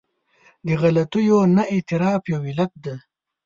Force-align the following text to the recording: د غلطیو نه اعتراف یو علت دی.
د 0.65 0.67
غلطیو 0.81 1.39
نه 1.55 1.63
اعتراف 1.73 2.21
یو 2.33 2.41
علت 2.49 2.71
دی. 2.83 2.95